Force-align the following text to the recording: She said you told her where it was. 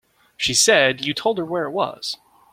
She 0.35 0.55
said 0.55 1.05
you 1.05 1.13
told 1.13 1.37
her 1.37 1.45
where 1.45 1.65
it 1.65 1.69
was. 1.73 2.17